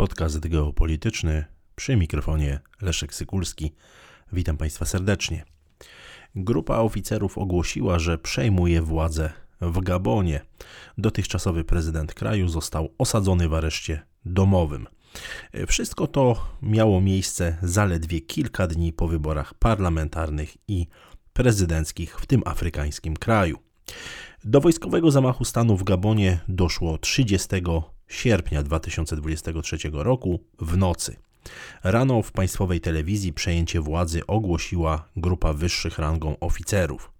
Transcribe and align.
Podcast 0.00 0.48
geopolityczny 0.48 1.44
przy 1.76 1.96
mikrofonie 1.96 2.60
Leszek 2.82 3.14
Sykulski. 3.14 3.72
Witam 4.32 4.56
Państwa 4.56 4.84
serdecznie. 4.84 5.44
Grupa 6.34 6.78
oficerów 6.78 7.38
ogłosiła, 7.38 7.98
że 7.98 8.18
przejmuje 8.18 8.82
władzę 8.82 9.32
w 9.60 9.80
Gabonie. 9.80 10.40
Dotychczasowy 10.98 11.64
prezydent 11.64 12.14
kraju 12.14 12.48
został 12.48 12.94
osadzony 12.98 13.48
w 13.48 13.54
areszcie 13.54 14.02
domowym. 14.24 14.86
Wszystko 15.66 16.06
to 16.06 16.48
miało 16.62 17.00
miejsce 17.00 17.58
zaledwie 17.62 18.20
kilka 18.20 18.66
dni 18.66 18.92
po 18.92 19.08
wyborach 19.08 19.54
parlamentarnych 19.54 20.56
i 20.68 20.86
prezydenckich 21.32 22.20
w 22.20 22.26
tym 22.26 22.42
afrykańskim 22.44 23.16
kraju. 23.16 23.58
Do 24.44 24.60
wojskowego 24.60 25.10
zamachu 25.10 25.44
stanu 25.44 25.76
w 25.76 25.84
Gabonie 25.84 26.40
doszło 26.48 26.98
30 26.98 27.48
sierpnia 28.10 28.62
2023 28.62 29.78
roku 29.92 30.40
w 30.58 30.76
nocy. 30.76 31.16
Rano 31.84 32.22
w 32.22 32.32
państwowej 32.32 32.80
telewizji 32.80 33.32
przejęcie 33.32 33.80
władzy 33.80 34.26
ogłosiła 34.26 35.04
grupa 35.16 35.52
wyższych 35.52 35.98
rangą 35.98 36.36
oficerów. 36.40 37.10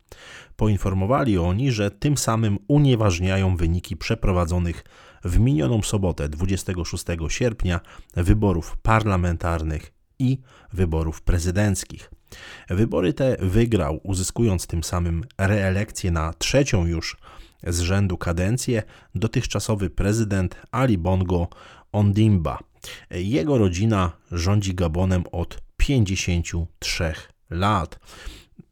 Poinformowali 0.56 1.38
oni, 1.38 1.72
że 1.72 1.90
tym 1.90 2.16
samym 2.16 2.58
unieważniają 2.68 3.56
wyniki 3.56 3.96
przeprowadzonych 3.96 4.84
w 5.24 5.38
minioną 5.38 5.82
sobotę 5.82 6.28
26 6.28 7.04
sierpnia 7.28 7.80
wyborów 8.14 8.76
parlamentarnych 8.82 9.92
i 10.18 10.38
wyborów 10.72 11.22
prezydenckich. 11.22 12.10
Wybory 12.70 13.12
te 13.12 13.36
wygrał, 13.40 14.00
uzyskując 14.02 14.66
tym 14.66 14.84
samym 14.84 15.24
reelekcję 15.38 16.10
na 16.10 16.32
trzecią 16.32 16.86
już 16.86 17.16
z 17.66 17.80
rzędu 17.80 18.18
kadencję 18.18 18.82
dotychczasowy 19.14 19.90
prezydent 19.90 20.56
Ali 20.70 20.98
Bongo 20.98 21.48
Ondimba. 21.92 22.58
Jego 23.10 23.58
rodzina 23.58 24.12
rządzi 24.32 24.74
Gabonem 24.74 25.24
od 25.32 25.58
53 25.76 27.12
lat. 27.50 28.00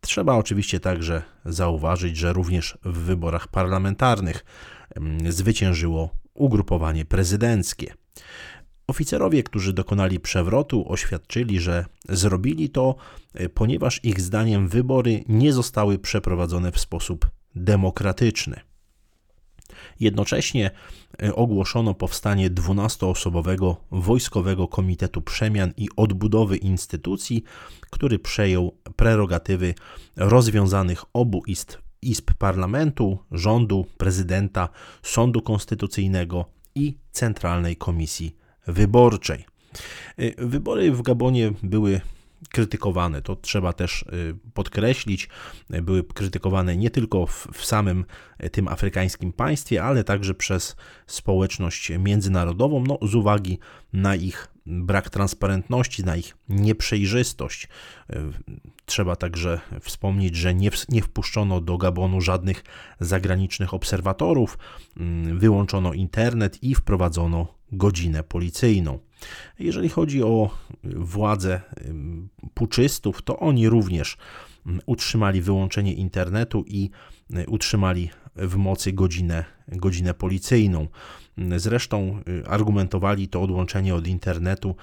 Trzeba 0.01 0.35
oczywiście 0.35 0.81
także 0.81 1.23
zauważyć, 1.45 2.17
że 2.17 2.33
również 2.33 2.79
w 2.85 2.99
wyborach 2.99 3.49
parlamentarnych 3.49 4.45
mm, 4.97 5.33
zwyciężyło 5.33 6.11
ugrupowanie 6.35 7.05
prezydenckie. 7.05 7.95
Oficerowie, 8.87 9.43
którzy 9.43 9.73
dokonali 9.73 10.21
przewrotu, 10.21 10.93
oświadczyli, 10.93 11.61
że 11.61 11.85
zrobili 12.09 12.71
to, 12.71 12.97
e, 13.35 13.49
ponieważ 13.49 14.05
ich 14.05 14.21
zdaniem 14.21 14.69
wybory 14.69 15.25
nie 15.29 15.53
zostały 15.53 15.99
przeprowadzone 15.99 16.73
w 16.73 16.81
sposób 16.81 17.31
demokratyczny. 17.55 18.61
Jednocześnie 20.01 20.71
e, 21.23 21.35
ogłoszono 21.35 21.95
powstanie 21.95 22.51
12-osobowego 22.51 23.77
Wojskowego 23.91 24.69
Komitetu 24.69 25.23
Przemian 25.23 25.73
i 25.77 25.89
Odbudowy 25.97 26.57
Instytucji, 26.57 27.45
który 27.91 28.19
przejął 28.19 28.77
prerogatywy 28.97 29.75
rozwiązanych 30.17 31.05
obu 31.13 31.43
izb, 31.47 31.69
izb 32.03 32.31
parlamentu, 32.39 33.19
rządu, 33.33 33.87
prezydenta, 33.99 34.69
sądu 35.03 35.43
konstytucyjnego 35.43 36.45
i 36.75 36.99
Centralnej 37.13 37.77
Komisji 37.77 38.37
Wyborczej. 38.67 39.45
E, 40.17 40.47
wybory 40.47 40.93
w 40.93 41.03
Gabonie 41.03 41.53
były 41.63 42.01
krytykowane. 42.51 43.23
To 43.23 43.37
trzeba 43.37 43.73
też 43.73 44.03
y, 44.03 44.37
podkreślić. 44.55 45.29
Były 45.71 46.05
krytykowane 46.05 46.77
nie 46.77 46.91
tylko 46.91 47.27
w, 47.27 47.49
w, 47.53 47.65
samym 47.65 48.05
y, 48.45 48.51
tym 48.51 48.69
afrykańskim 48.69 49.33
państwie, 49.33 49.85
ale 49.85 50.05
także 50.05 50.35
przez 50.35 50.77
społeczność 51.07 51.93
międzynarodową, 51.99 52.85
no, 52.87 52.99
z 53.03 53.15
uwagi 53.15 53.59
na 53.93 54.17
ich 54.17 54.49
brak 54.67 55.11
transparentności, 55.11 56.05
na 56.05 56.17
ich 56.17 56.37
nieprzejrzystość. 56.49 57.69
Y, 58.11 58.17
trzeba 58.87 59.17
także 59.17 59.61
wspomnieć, 59.81 60.37
że 60.37 60.55
nie, 60.55 60.71
nie 60.89 61.03
wpuszczono 61.03 61.61
do 61.61 61.79
Gabonu 61.79 62.21
żadnych 62.21 62.65
zagranicznych 63.01 63.75
obserwatorów, 63.75 64.59
mm, 64.97 65.39
wyłączono 65.39 65.93
internet 65.93 66.63
i 66.63 66.75
wprowadzono 66.75 67.59
godzinę 67.73 68.23
policyjną. 68.23 68.99
Jeżeli 69.59 69.89
chodzi 69.89 70.23
o 70.23 70.51
władzę 70.85 71.61
puczystów, 72.59 73.23
to 73.23 73.39
oni 73.39 73.69
również 73.69 74.17
utrzymali 74.87 75.43
wyłączenie 75.43 75.95
internetu 75.95 76.65
i 76.67 76.91
utrzymali 77.47 78.11
w 78.37 78.57
mocy 78.57 78.93
godzinę, 78.93 79.45
godzinę 79.69 80.15
policyjną. 80.15 80.89
Zresztą 81.57 82.23
argumentowali 82.47 83.29
to 83.29 83.43
odłączenie 83.43 83.95
od 83.95 84.07
internetu 84.07 84.77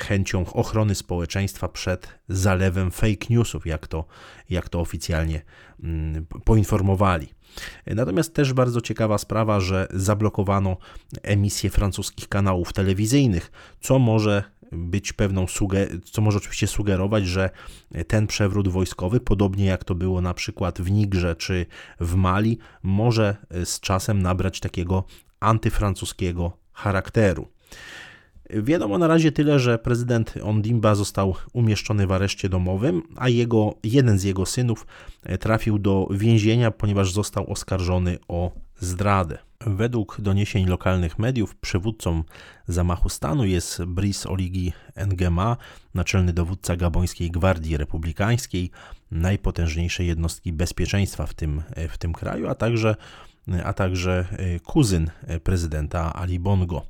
chęcią 0.00 0.52
ochrony 0.52 0.94
społeczeństwa 0.94 1.68
przed 1.68 2.08
zalewem 2.28 2.90
fake 2.90 3.26
newsów, 3.30 3.66
jak 3.66 3.86
to, 3.86 4.04
jak 4.50 4.68
to 4.68 4.80
oficjalnie 4.80 5.42
poinformowali. 6.44 7.28
Natomiast 7.86 8.34
też 8.34 8.52
bardzo 8.52 8.80
ciekawa 8.80 9.18
sprawa, 9.18 9.60
że 9.60 9.88
zablokowano 9.90 10.76
emisję 11.22 11.70
francuskich 11.70 12.28
kanałów 12.28 12.72
telewizyjnych, 12.72 13.52
co 13.80 13.98
może 13.98 14.44
być 14.72 15.12
pewną 15.12 15.46
co 16.04 16.22
może 16.22 16.38
oczywiście 16.38 16.66
sugerować, 16.66 17.26
że 17.26 17.50
ten 18.06 18.26
przewrót 18.26 18.68
wojskowy, 18.68 19.20
podobnie 19.20 19.64
jak 19.64 19.84
to 19.84 19.94
było 19.94 20.20
na 20.20 20.34
przykład 20.34 20.80
w 20.80 20.90
Nigrze 20.90 21.36
czy 21.36 21.66
w 22.00 22.14
Mali, 22.14 22.58
może 22.82 23.36
z 23.64 23.80
czasem 23.80 24.22
nabrać 24.22 24.60
takiego 24.60 25.04
antyfrancuskiego 25.40 26.52
charakteru. 26.72 27.48
Wiadomo 28.50 28.98
na 28.98 29.06
razie 29.06 29.32
tyle, 29.32 29.58
że 29.60 29.78
prezydent 29.78 30.34
Ondimba 30.42 30.94
został 30.94 31.34
umieszczony 31.52 32.06
w 32.06 32.12
areszcie 32.12 32.48
domowym, 32.48 33.02
a 33.16 33.28
jego, 33.28 33.74
jeden 33.82 34.18
z 34.18 34.22
jego 34.22 34.46
synów 34.46 34.86
e, 35.22 35.38
trafił 35.38 35.78
do 35.78 36.08
więzienia, 36.10 36.70
ponieważ 36.70 37.12
został 37.12 37.50
oskarżony 37.50 38.18
o 38.28 38.52
zdradę. 38.78 39.38
Według 39.60 40.20
doniesień 40.20 40.66
lokalnych 40.66 41.18
mediów 41.18 41.56
przywódcą 41.56 42.22
zamachu 42.68 43.08
stanu 43.08 43.44
jest 43.44 43.84
Brice 43.84 44.28
Oligi 44.28 44.72
Ngema, 45.06 45.56
naczelny 45.94 46.32
dowódca 46.32 46.76
gabońskiej 46.76 47.30
Gwardii 47.30 47.76
Republikańskiej, 47.76 48.70
najpotężniejszej 49.10 50.06
jednostki 50.06 50.52
bezpieczeństwa 50.52 51.26
w 51.26 51.34
tym, 51.34 51.62
e, 51.74 51.88
w 51.88 51.98
tym 51.98 52.12
kraju, 52.12 52.48
a 52.48 52.54
także, 52.54 52.96
a 53.64 53.72
także 53.72 54.26
e, 54.32 54.60
kuzyn 54.60 55.10
prezydenta 55.42 56.12
Ali 56.14 56.38
Bongo 56.38 56.86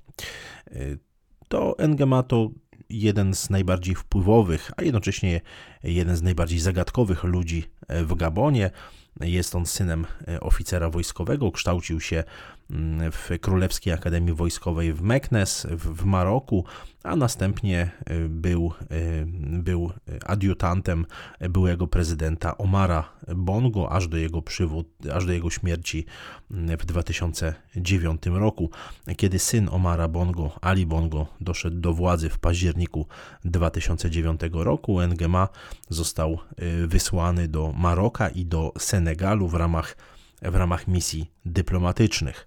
to 1.48 1.78
Engema 1.78 2.22
to 2.22 2.50
jeden 2.88 3.34
z 3.34 3.50
najbardziej 3.50 3.94
wpływowych, 3.94 4.70
a 4.76 4.82
jednocześnie 4.82 5.40
jeden 5.82 6.16
z 6.16 6.22
najbardziej 6.22 6.58
zagadkowych 6.58 7.24
ludzi 7.24 7.64
w 7.88 8.14
Gabonie. 8.14 8.70
Jest 9.20 9.54
on 9.54 9.66
synem 9.66 10.06
oficera 10.40 10.90
wojskowego, 10.90 11.52
kształcił 11.52 12.00
się 12.00 12.24
w 13.12 13.30
Królewskiej 13.40 13.92
Akademii 13.92 14.34
Wojskowej 14.34 14.92
w 14.92 15.02
Meknes 15.02 15.66
w 15.70 16.04
Maroku, 16.04 16.64
a 17.02 17.16
następnie 17.16 17.90
y, 18.10 18.28
był, 18.28 18.72
y, 18.92 19.26
był 19.62 19.92
adiutantem 20.26 21.06
byłego 21.40 21.86
prezydenta 21.86 22.58
Omara 22.58 23.08
Bongo 23.36 23.92
aż 23.92 24.08
do 24.08 24.16
jego 24.16 24.42
przywód, 24.42 24.88
aż 25.12 25.26
do 25.26 25.32
jego 25.32 25.50
śmierci 25.50 26.06
mm, 26.50 26.78
w 26.78 26.86
2009 26.86 28.22
roku, 28.26 28.70
kiedy 29.16 29.38
syn 29.38 29.68
Omara 29.72 30.08
Bongo, 30.08 30.58
Ali 30.60 30.86
Bongo, 30.86 31.26
doszedł 31.40 31.80
do 31.80 31.92
władzy 31.92 32.28
w 32.28 32.38
październiku 32.38 33.06
2009 33.44 34.40
roku. 34.52 35.00
Ngema 35.00 35.48
został 35.88 36.38
y, 36.82 36.86
wysłany 36.86 37.48
do 37.48 37.72
Maroka 37.72 38.28
i 38.28 38.46
do 38.46 38.72
Senegalu 38.78 39.48
w 39.48 39.54
ramach 39.54 39.96
w 40.42 40.54
ramach 40.54 40.88
misji 40.88 41.30
dyplomatycznych. 41.44 42.46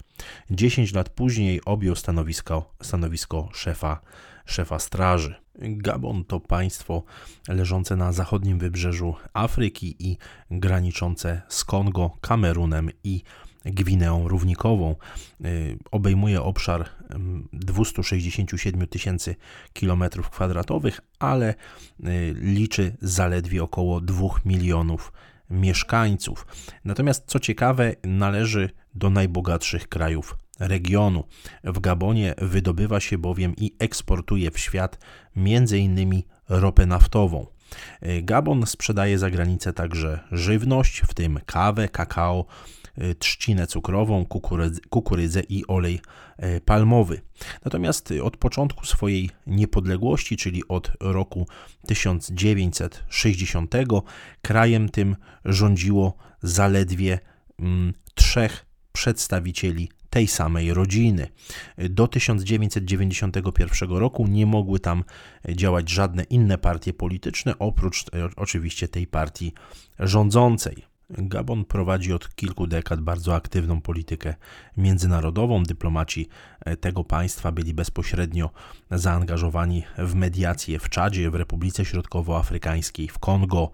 10 0.50 0.94
lat 0.94 1.08
później 1.08 1.60
objął 1.64 1.96
stanowisko, 1.96 2.74
stanowisko 2.82 3.48
szefa 3.52 4.00
szefa 4.48 4.78
straży. 4.78 5.34
Gabon 5.58 6.24
to 6.24 6.40
państwo 6.40 7.02
leżące 7.48 7.96
na 7.96 8.12
zachodnim 8.12 8.58
wybrzeżu 8.58 9.14
Afryki 9.32 9.96
i 9.98 10.18
graniczące 10.50 11.42
z 11.48 11.64
Kongo, 11.64 12.10
Kamerunem 12.20 12.90
i 13.04 13.22
Gwineą 13.64 14.28
Równikową. 14.28 14.94
Y, 15.44 15.78
obejmuje 15.90 16.42
obszar 16.42 16.88
267 17.52 18.86
tysięcy 18.86 19.36
kilometrów 19.72 20.30
kwadratowych, 20.30 21.00
ale 21.18 21.54
y, 21.54 22.34
liczy 22.40 22.96
zaledwie 23.02 23.62
około 23.62 24.00
2 24.00 24.28
milionów 24.44 25.12
mieszkańców. 25.50 26.46
Natomiast 26.84 27.24
co 27.26 27.40
ciekawe, 27.40 27.94
należy 28.04 28.70
do 28.94 29.10
najbogatszych 29.10 29.88
krajów 29.88 30.36
regionu. 30.60 31.24
W 31.64 31.80
Gabonie 31.80 32.34
wydobywa 32.38 33.00
się 33.00 33.18
bowiem 33.18 33.54
i 33.56 33.74
eksportuje 33.78 34.50
w 34.50 34.58
świat 34.58 34.98
m.in. 35.36 36.22
ropę 36.48 36.86
naftową. 36.86 37.46
Gabon 38.22 38.66
sprzedaje 38.66 39.18
za 39.18 39.30
granicę 39.30 39.72
także 39.72 40.20
żywność, 40.32 41.00
w 41.00 41.14
tym 41.14 41.40
kawę, 41.46 41.88
kakao, 41.88 42.46
trzcinę 43.18 43.66
cukrową, 43.66 44.26
kukurydzę, 44.26 44.80
kukurydzę 44.88 45.40
i 45.48 45.66
olej 45.66 46.00
palmowy. 46.64 47.20
Natomiast 47.64 48.14
od 48.22 48.36
początku 48.36 48.86
swojej 48.86 49.30
niepodległości, 49.46 50.36
czyli 50.36 50.68
od 50.68 50.92
roku 51.00 51.46
1960, 51.86 53.74
krajem 54.42 54.88
tym 54.88 55.16
rządziło 55.44 56.16
zaledwie 56.42 57.18
mm, 57.58 57.92
trzech 58.14 58.66
przedstawicieli 58.92 59.88
tej 60.10 60.26
samej 60.26 60.74
rodziny. 60.74 61.28
Do 61.78 62.08
1991 62.08 63.90
roku 63.90 64.26
nie 64.26 64.46
mogły 64.46 64.80
tam 64.80 65.04
działać 65.48 65.90
żadne 65.90 66.22
inne 66.22 66.58
partie 66.58 66.92
polityczne, 66.92 67.58
oprócz 67.58 68.04
oczywiście 68.36 68.88
tej 68.88 69.06
partii 69.06 69.52
rządzącej. 69.98 70.87
Gabon 71.10 71.64
prowadzi 71.64 72.12
od 72.12 72.34
kilku 72.34 72.66
dekad 72.66 73.00
bardzo 73.00 73.34
aktywną 73.34 73.80
politykę 73.80 74.34
międzynarodową. 74.76 75.62
Dyplomaci 75.62 76.28
e, 76.60 76.76
tego 76.76 77.04
państwa 77.04 77.52
byli 77.52 77.74
bezpośrednio 77.74 78.50
zaangażowani 78.90 79.82
w 79.98 80.14
mediacje 80.14 80.78
w 80.78 80.88
Czadzie, 80.88 81.30
w 81.30 81.34
Republice 81.34 81.84
Środkowoafrykańskiej, 81.84 83.08
w 83.08 83.18
Kongo, 83.18 83.70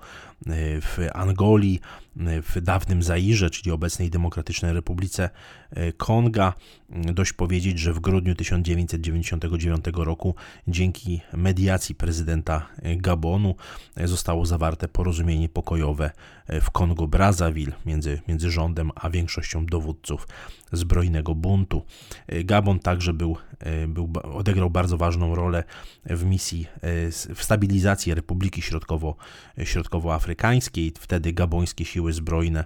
e, 0.46 0.80
w 0.80 0.98
Angolii, 1.12 1.80
e, 2.16 2.42
w 2.42 2.60
dawnym 2.60 3.02
Zairze, 3.02 3.50
czyli 3.50 3.70
obecnej 3.70 4.10
Demokratycznej 4.10 4.72
Republice 4.72 5.30
Konga. 5.96 6.52
Dość 6.90 7.32
powiedzieć, 7.32 7.78
że 7.78 7.92
w 7.92 8.00
grudniu 8.00 8.34
1999 8.34 9.84
roku 9.94 10.34
dzięki 10.68 11.20
mediacji 11.32 11.94
prezydenta 11.94 12.68
Gabonu 12.96 13.54
zostało 14.04 14.46
zawarte 14.46 14.88
porozumienie 14.88 15.48
pokojowe 15.48 16.10
w 16.48 16.70
Kongo-Brazzaville 16.70 17.72
między, 17.86 18.20
między 18.28 18.50
rządem 18.50 18.90
a 18.94 19.10
większością 19.10 19.66
dowódców 19.66 20.28
zbrojnego 20.72 21.34
buntu. 21.34 21.84
Gabon 22.44 22.78
także 22.78 23.12
był, 23.12 23.36
był, 23.88 24.12
odegrał 24.22 24.70
bardzo 24.70 24.96
ważną 24.96 25.34
rolę 25.34 25.64
w 26.04 26.24
misji 26.24 26.66
w 27.34 27.42
stabilizacji 27.42 28.14
Republiki 28.14 28.62
Środkowo, 28.62 29.16
Środkowoafrykańskiej. 29.64 30.92
Wtedy 31.00 31.32
gabońskie 31.32 31.84
siły 31.84 32.12
zbrojne 32.12 32.64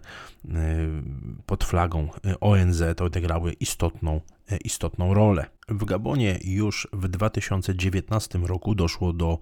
pod 1.47 1.65
flagą 1.65 2.09
ONZ 2.41 2.83
odegrały 3.05 3.53
istotną 3.53 4.21
istotną 4.65 5.15
rolę. 5.15 5.47
W 5.69 5.85
Gabonie 5.85 6.39
już 6.45 6.89
w 6.93 7.09
2019 7.09 8.39
roku 8.39 8.75
doszło 8.75 9.13
do 9.13 9.39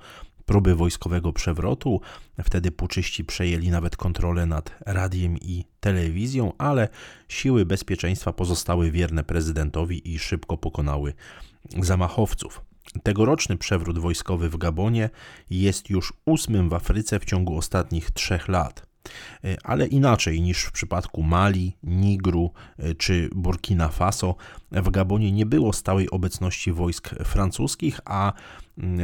próby 0.47 0.75
wojskowego 0.75 1.33
przewrotu. 1.33 2.01
Wtedy 2.45 2.71
puczyści 2.71 3.25
przejęli 3.25 3.71
nawet 3.71 3.97
kontrolę 3.97 4.47
nad 4.47 4.79
radiem 4.87 5.39
i 5.39 5.65
telewizją, 5.81 6.53
ale 6.59 6.89
siły 7.29 7.67
bezpieczeństwa 7.67 8.33
pozostały 8.33 8.91
wierne 8.91 9.25
prezydentowi 9.25 10.15
i 10.15 10.19
szybko 10.19 10.57
pokonały 10.57 11.15
zamachowców. 11.83 12.61
Tegoroczny 13.03 13.57
przewrót 13.57 13.99
wojskowy 13.99 14.49
w 14.49 14.57
Gabonie 14.57 15.11
jest 15.51 15.91
już 15.91 16.13
ósmym 16.27 16.69
w 16.69 16.75
Afryce 16.75 17.21
w 17.21 17.25
ciągu 17.25 17.57
ostatnich 17.57 18.11
trzech 18.11 18.49
lat. 18.49 18.87
Ale 19.65 19.87
inaczej 19.87 20.41
niż 20.41 20.63
w 20.65 20.73
przypadku 20.73 21.23
Mali, 21.23 21.77
Nigru 21.83 22.53
czy 22.99 23.31
Burkina 23.35 23.89
Faso, 23.89 24.35
w 24.73 24.91
Gabonie 24.91 25.33
nie 25.33 25.47
było 25.47 25.73
stałej 25.73 26.11
obecności 26.11 26.73
wojsk 26.73 27.09
francuskich, 27.09 28.01
a 28.05 28.33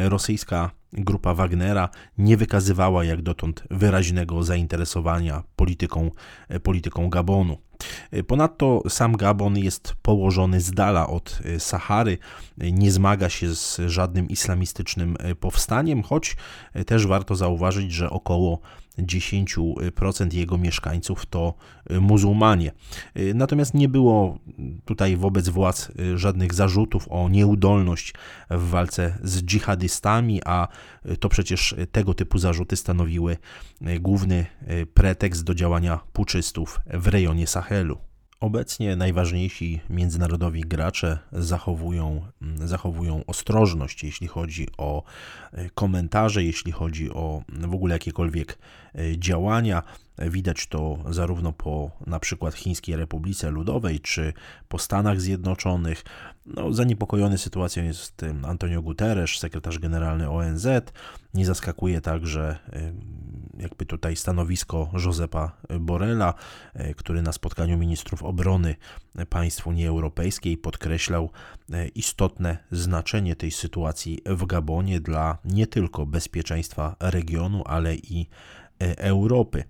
rosyjska 0.08 0.70
grupa 0.92 1.34
Wagnera 1.34 1.88
nie 2.18 2.36
wykazywała 2.36 3.04
jak 3.04 3.22
dotąd 3.22 3.64
wyraźnego 3.70 4.42
zainteresowania 4.42 5.42
polityką, 5.56 6.10
polityką 6.62 7.10
Gabonu. 7.10 7.58
Ponadto 8.26 8.82
sam 8.88 9.16
Gabon 9.16 9.58
jest 9.58 9.94
położony 10.02 10.60
z 10.60 10.70
dala 10.70 11.06
od 11.06 11.42
Sahary, 11.58 12.18
nie 12.58 12.92
zmaga 12.92 13.28
się 13.28 13.54
z 13.54 13.80
żadnym 13.86 14.28
islamistycznym 14.28 15.16
powstaniem, 15.40 16.02
choć 16.02 16.36
też 16.86 17.06
warto 17.06 17.34
zauważyć, 17.34 17.92
że 17.92 18.10
około 18.10 18.60
10% 18.98 20.34
jego 20.34 20.58
mieszkańców 20.58 21.26
to 21.26 21.54
muzułmanie. 22.00 22.72
Natomiast 23.34 23.74
nie 23.74 23.88
było 23.88 24.38
tutaj 24.84 25.16
wobec 25.16 25.48
władz 25.48 25.92
żadnych 26.14 26.54
zarzutów 26.54 27.06
o 27.10 27.28
nieudolność 27.28 28.14
w 28.50 28.68
walce 28.68 29.18
z 29.22 29.42
dżihadystami, 29.62 30.40
a 30.44 30.68
to 31.20 31.28
przecież 31.28 31.74
tego 31.92 32.14
typu 32.14 32.38
zarzuty 32.38 32.76
stanowiły 32.76 33.36
główny 34.00 34.46
pretekst 34.94 35.44
do 35.44 35.54
działania 35.54 36.00
puczystów 36.12 36.80
w 36.86 37.06
rejonie 37.06 37.46
Sahelu. 37.46 37.98
Obecnie 38.42 38.96
najważniejsi 38.96 39.80
międzynarodowi 39.90 40.60
gracze 40.60 41.18
zachowują, 41.32 42.20
zachowują 42.64 43.22
ostrożność, 43.26 44.04
jeśli 44.04 44.26
chodzi 44.26 44.66
o 44.78 45.02
e, 45.52 45.70
komentarze, 45.70 46.44
jeśli 46.44 46.72
chodzi 46.72 47.10
o 47.10 47.42
w 47.48 47.74
ogóle 47.74 47.94
jakiekolwiek 47.94 48.58
e, 48.94 49.18
działania. 49.18 49.82
Widać 50.18 50.66
to 50.66 50.98
zarówno 51.10 51.52
po 51.52 51.90
na 52.06 52.20
przykład 52.20 52.54
Chińskiej 52.54 52.96
Republice 52.96 53.50
Ludowej, 53.50 54.00
czy 54.00 54.32
po 54.68 54.78
Stanach 54.78 55.20
Zjednoczonych. 55.20 56.04
No, 56.46 56.72
zaniepokojony 56.72 57.38
sytuacją 57.38 57.84
jest 57.84 58.24
Antonio 58.42 58.82
Guterres, 58.82 59.30
sekretarz 59.30 59.78
generalny 59.78 60.30
ONZ. 60.30 60.66
Nie 61.34 61.46
zaskakuje 61.46 62.00
także 62.00 62.58
jakby 63.58 63.86
tutaj 63.86 64.16
stanowisko 64.16 64.90
Josepa 65.04 65.52
Borela, 65.80 66.34
e, 66.74 66.94
który 66.94 67.22
na 67.22 67.32
spotkaniu 67.32 67.78
ministrów 67.78 68.22
obrony 68.22 68.76
państw 69.28 69.66
Unii 69.66 69.86
Europejskiej 69.86 70.56
podkreślał 70.56 71.30
e, 71.72 71.88
istotne 71.88 72.58
znaczenie 72.70 73.36
tej 73.36 73.50
sytuacji 73.50 74.18
w 74.26 74.46
Gabonie 74.46 75.00
dla 75.00 75.38
nie 75.44 75.66
tylko 75.66 76.06
bezpieczeństwa 76.06 76.96
regionu, 77.00 77.62
ale 77.66 77.96
i 77.96 78.26
e, 78.80 78.98
Europy. 78.98 79.64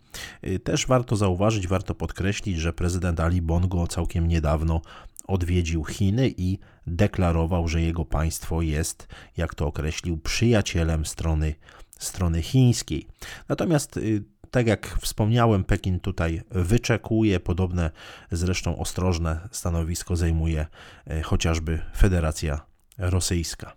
Też 0.65 0.87
warto 0.87 1.17
zauważyć, 1.17 1.67
warto 1.67 1.95
podkreślić, 1.95 2.59
że 2.59 2.73
prezydent 2.73 3.21
Ali 3.21 3.43
Bongo 3.43 3.87
całkiem 3.87 4.29
niedawno 4.29 4.81
odwiedził 5.27 5.85
Chiny 5.85 6.35
i 6.37 6.59
deklarował, 6.87 7.69
że 7.69 7.81
jego 7.81 8.05
państwo 8.05 8.63
jest, 8.63 9.09
jak 9.37 9.55
to 9.55 9.67
określił, 9.67 10.19
przyjacielem 10.19 11.07
strony 11.07 11.55
strony 12.03 12.43
chińskiej. 12.43 13.07
Natomiast 13.49 13.97
y, 13.97 14.25
tak 14.51 14.67
jak 14.67 14.99
wspomniałem, 15.01 15.65
Pekin 15.65 16.01
tutaj 16.01 16.43
wyczekuje, 16.51 17.41
podobne 17.41 17.91
zresztą 18.33 18.79
ostrożne 18.79 19.49
stanowisko 19.51 20.17
zajmuje 20.17 20.67
y, 21.11 21.23
chociażby 21.23 21.83
Federacja 21.97 22.67
Rosyjska. 22.99 23.77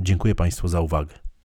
Dziękuję 0.00 0.34
Państwu 0.34 0.68
za 0.68 0.80
uwagę. 0.80 1.31